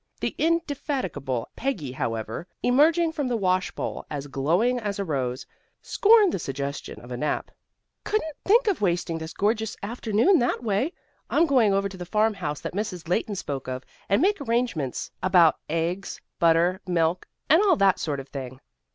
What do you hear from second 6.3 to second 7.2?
the suggestion of a